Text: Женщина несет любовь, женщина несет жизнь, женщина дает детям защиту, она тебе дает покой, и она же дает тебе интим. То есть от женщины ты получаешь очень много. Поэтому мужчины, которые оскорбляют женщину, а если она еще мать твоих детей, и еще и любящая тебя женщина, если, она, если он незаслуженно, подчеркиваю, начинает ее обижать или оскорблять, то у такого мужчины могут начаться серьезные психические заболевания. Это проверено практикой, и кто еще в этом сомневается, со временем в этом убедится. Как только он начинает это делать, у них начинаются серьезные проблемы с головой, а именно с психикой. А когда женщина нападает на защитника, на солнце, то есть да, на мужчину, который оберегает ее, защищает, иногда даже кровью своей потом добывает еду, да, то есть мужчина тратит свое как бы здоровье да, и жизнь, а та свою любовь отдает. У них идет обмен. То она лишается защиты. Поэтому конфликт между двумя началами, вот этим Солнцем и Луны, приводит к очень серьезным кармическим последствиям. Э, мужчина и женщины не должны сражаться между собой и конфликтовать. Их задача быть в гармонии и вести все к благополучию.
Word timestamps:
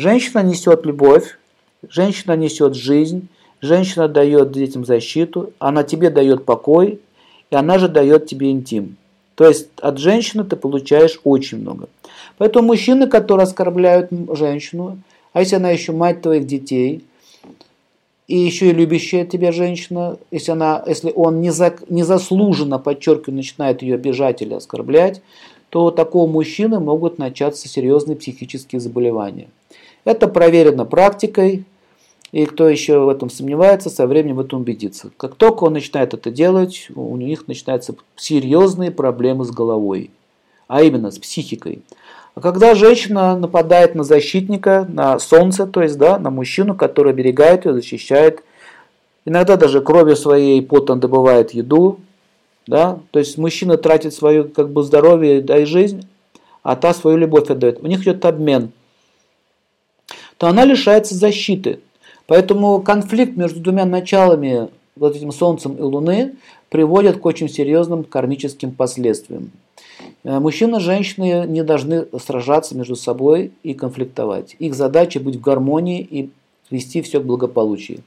Женщина 0.00 0.42
несет 0.42 0.86
любовь, 0.86 1.36
женщина 1.86 2.34
несет 2.34 2.74
жизнь, 2.74 3.28
женщина 3.60 4.08
дает 4.08 4.50
детям 4.50 4.86
защиту, 4.86 5.52
она 5.58 5.82
тебе 5.82 6.08
дает 6.08 6.46
покой, 6.46 7.00
и 7.50 7.54
она 7.54 7.78
же 7.78 7.86
дает 7.86 8.24
тебе 8.24 8.50
интим. 8.50 8.96
То 9.34 9.46
есть 9.46 9.68
от 9.78 9.98
женщины 9.98 10.44
ты 10.44 10.56
получаешь 10.56 11.20
очень 11.22 11.58
много. 11.58 11.90
Поэтому 12.38 12.68
мужчины, 12.68 13.08
которые 13.08 13.44
оскорбляют 13.44 14.08
женщину, 14.32 14.96
а 15.34 15.40
если 15.40 15.56
она 15.56 15.68
еще 15.68 15.92
мать 15.92 16.22
твоих 16.22 16.46
детей, 16.46 17.04
и 18.26 18.38
еще 18.38 18.70
и 18.70 18.72
любящая 18.72 19.26
тебя 19.26 19.52
женщина, 19.52 20.16
если, 20.30 20.52
она, 20.52 20.82
если 20.86 21.12
он 21.14 21.42
незаслуженно, 21.42 22.78
подчеркиваю, 22.78 23.36
начинает 23.36 23.82
ее 23.82 23.96
обижать 23.96 24.40
или 24.40 24.54
оскорблять, 24.54 25.20
то 25.70 25.86
у 25.86 25.90
такого 25.90 26.30
мужчины 26.30 26.80
могут 26.80 27.18
начаться 27.18 27.68
серьезные 27.68 28.16
психические 28.16 28.80
заболевания. 28.80 29.48
Это 30.04 30.28
проверено 30.28 30.84
практикой, 30.84 31.64
и 32.32 32.44
кто 32.44 32.68
еще 32.68 33.00
в 33.00 33.08
этом 33.08 33.30
сомневается, 33.30 33.88
со 33.88 34.06
временем 34.06 34.36
в 34.36 34.40
этом 34.40 34.60
убедится. 34.60 35.10
Как 35.16 35.34
только 35.34 35.64
он 35.64 35.74
начинает 35.74 36.14
это 36.14 36.30
делать, 36.30 36.88
у 36.94 37.16
них 37.16 37.48
начинаются 37.48 37.94
серьезные 38.16 38.90
проблемы 38.90 39.44
с 39.44 39.50
головой, 39.50 40.10
а 40.68 40.82
именно 40.82 41.10
с 41.10 41.18
психикой. 41.18 41.82
А 42.34 42.40
когда 42.40 42.74
женщина 42.74 43.36
нападает 43.36 43.94
на 43.94 44.04
защитника, 44.04 44.86
на 44.88 45.18
солнце, 45.18 45.66
то 45.66 45.82
есть 45.82 45.98
да, 45.98 46.18
на 46.18 46.30
мужчину, 46.30 46.74
который 46.74 47.12
оберегает 47.12 47.66
ее, 47.66 47.74
защищает, 47.74 48.42
иногда 49.24 49.56
даже 49.56 49.80
кровью 49.80 50.16
своей 50.16 50.62
потом 50.62 51.00
добывает 51.00 51.52
еду, 51.52 51.98
да, 52.70 53.00
то 53.10 53.18
есть 53.18 53.36
мужчина 53.36 53.76
тратит 53.76 54.14
свое 54.14 54.44
как 54.44 54.70
бы 54.70 54.84
здоровье 54.84 55.40
да, 55.40 55.58
и 55.58 55.64
жизнь, 55.64 56.06
а 56.62 56.76
та 56.76 56.94
свою 56.94 57.16
любовь 57.16 57.50
отдает. 57.50 57.82
У 57.82 57.88
них 57.88 58.02
идет 58.02 58.24
обмен. 58.24 58.70
То 60.38 60.46
она 60.46 60.64
лишается 60.64 61.16
защиты. 61.16 61.80
Поэтому 62.28 62.80
конфликт 62.80 63.36
между 63.36 63.58
двумя 63.58 63.84
началами, 63.86 64.68
вот 64.94 65.16
этим 65.16 65.32
Солнцем 65.32 65.74
и 65.74 65.82
Луны, 65.82 66.36
приводит 66.68 67.18
к 67.18 67.26
очень 67.26 67.48
серьезным 67.48 68.04
кармическим 68.04 68.70
последствиям. 68.70 69.50
Э, 70.22 70.38
мужчина 70.38 70.76
и 70.76 70.80
женщины 70.80 71.46
не 71.48 71.64
должны 71.64 72.06
сражаться 72.20 72.76
между 72.76 72.94
собой 72.94 73.50
и 73.64 73.74
конфликтовать. 73.74 74.54
Их 74.60 74.74
задача 74.74 75.18
быть 75.18 75.36
в 75.36 75.40
гармонии 75.40 76.06
и 76.08 76.30
вести 76.70 77.02
все 77.02 77.18
к 77.18 77.24
благополучию. 77.24 77.98